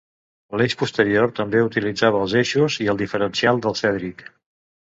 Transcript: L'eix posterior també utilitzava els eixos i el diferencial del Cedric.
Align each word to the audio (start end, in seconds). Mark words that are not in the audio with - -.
L'eix 0.61 0.75
posterior 0.79 1.33
també 1.41 1.61
utilitzava 1.67 2.21
els 2.25 2.35
eixos 2.41 2.81
i 2.87 2.91
el 2.95 3.01
diferencial 3.05 3.63
del 3.67 3.81
Cedric. 3.83 4.27